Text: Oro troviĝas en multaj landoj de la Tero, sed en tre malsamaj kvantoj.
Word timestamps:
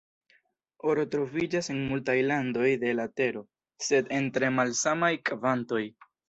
Oro 0.93 1.01
troviĝas 1.15 1.69
en 1.73 1.81
multaj 1.91 2.15
landoj 2.31 2.71
de 2.85 2.95
la 3.01 3.05
Tero, 3.21 3.45
sed 3.89 4.11
en 4.21 4.31
tre 4.39 4.51
malsamaj 4.57 5.13
kvantoj. 5.33 5.85